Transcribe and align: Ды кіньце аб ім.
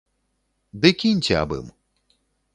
Ды 0.85 0.91
кіньце 1.03 1.39
аб 1.43 1.55
ім. 1.61 1.67